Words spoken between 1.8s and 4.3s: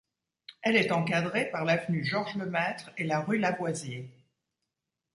Georges Lemaître et la rue Lavoisier.